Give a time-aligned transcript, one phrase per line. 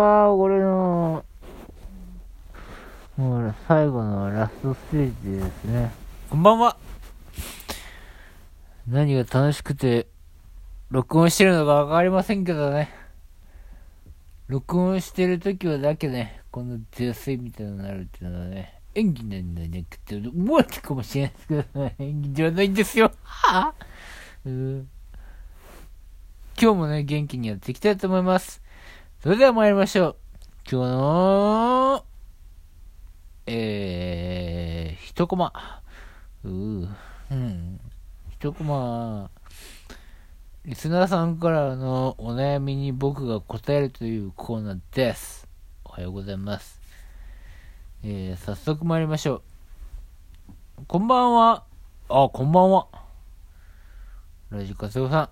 [0.00, 1.24] は俺の、
[3.18, 5.92] もう最後のラストステージですね。
[6.30, 6.78] こんばんは。
[8.88, 10.06] 何が楽しくて、
[10.90, 12.88] 録音してるのかわかりませんけどね。
[14.48, 23.12] 録音してる時はだけね、この出水みたいになるっていうのはね、演技なんだなくて思われたかもしれないですけどね、演技じゃないんですよ。
[23.22, 24.88] はぁ、うん
[26.58, 28.62] 今日もね、元気にやっていきたいと思います。
[29.22, 30.16] それでは参りましょう。
[30.72, 32.04] 今日の、
[33.44, 35.52] えー、一コマ。
[36.42, 36.88] うー、
[37.30, 37.78] うん。
[38.30, 39.30] 一コマ。
[40.64, 45.46] リスナーさんからのお悩みに僕が答えるというコーナーです。
[45.84, 46.80] おはようございます。
[48.02, 49.42] えー、早速参りましょ
[50.78, 50.84] う。
[50.88, 51.64] こんばんは。
[52.08, 52.86] あ、こんばんは。
[54.48, 55.28] ラジカセオさ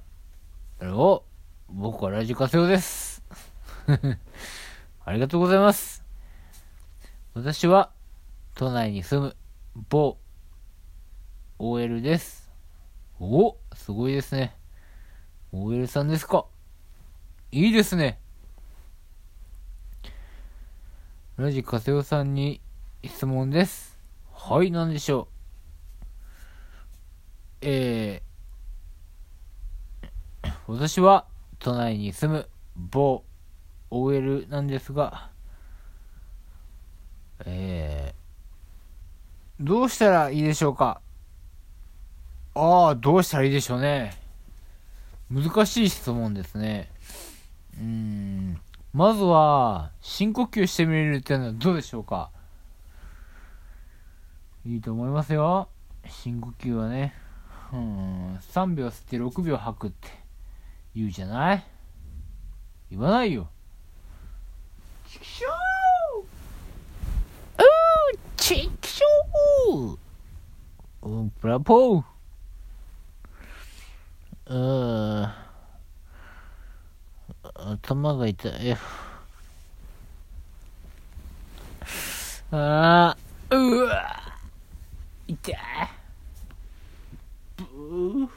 [0.83, 0.92] ん。
[0.92, 1.23] お、
[1.70, 3.07] 僕はラジカセオです。
[5.05, 6.05] ありがとうございます。
[7.33, 7.91] 私は、
[8.55, 9.36] 都内に住む、
[9.89, 10.19] 某、
[11.58, 12.50] OL です。
[13.19, 14.55] お、すごいですね。
[15.53, 16.45] OL さんですか。
[17.50, 18.20] いいですね。
[21.39, 22.61] ラジカセオさんに
[23.02, 23.97] 質問です。
[24.34, 25.28] はい、なんでしょ
[27.62, 27.67] う。
[27.67, 31.27] えー、私は
[31.58, 33.25] 都内に住む某
[33.91, 35.31] OL なんですが、
[37.44, 41.00] えー、どうしたらいいでしょうか？
[42.55, 44.17] ああ、どうしたらいいでしょうね。
[45.30, 46.91] 難しい質問ですね。
[47.78, 48.61] うん。
[48.92, 52.30] まずは、深呼吸してみるっていうのはどうでしょうか？
[54.67, 55.69] いいと思いますよ。
[56.08, 57.14] 深呼吸はね。
[57.73, 58.36] うん。
[58.36, 60.08] 3秒吸って6秒吐くって
[60.97, 61.64] 言うじゃない？
[62.91, 63.48] 言わないよ。
[65.11, 69.98] チキショーうーチキショー
[71.01, 72.05] うん、ブラボー
[74.47, 75.33] うーん。
[77.55, 78.73] 頭が痛い。
[78.73, 78.79] あ
[82.51, 83.17] あ、
[83.51, 84.23] うわ
[85.27, 85.57] 痛い。
[87.57, 88.29] ブー。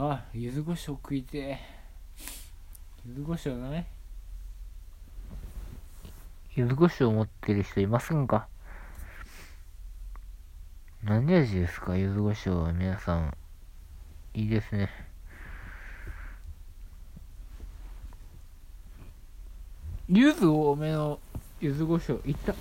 [0.00, 1.60] あ、柚子胡椒食いてえ。
[3.04, 3.86] 柚子胡椒ない？
[6.54, 8.46] 柚子胡椒持ってる人いませんか？
[11.02, 11.96] 何味ですか？
[11.96, 13.36] 柚子胡椒は皆さん。
[14.34, 14.88] いいですね。
[20.08, 21.18] 柚子多めの
[21.60, 22.54] 柚子胡椒いった？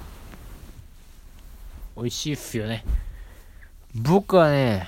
[1.96, 2.84] 美味しいっすよね。
[3.94, 4.88] 僕はね、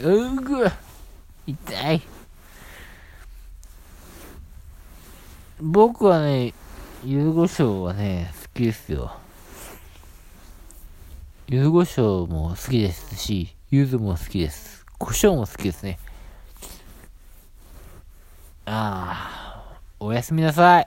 [0.00, 0.64] うぐ
[1.46, 2.02] 痛い。
[5.60, 6.54] 僕はね、
[7.04, 9.12] ゆず胡椒はね、好きですよ。
[11.46, 14.86] ゆず胡椒も好きですし、ゆずも好きです。
[14.98, 15.98] 胡椒も好きですね。
[18.64, 20.86] ああ、おやすみなさい。